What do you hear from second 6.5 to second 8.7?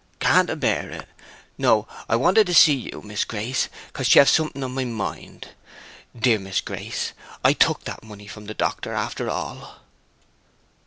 Grace, _I took that money of the